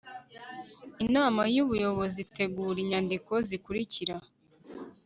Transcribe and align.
inama 1.05 1.41
y'ubuyobozi 1.55 2.17
itegura 2.25 2.77
inyandiko 2.83 3.31
zikurikira 3.47 4.15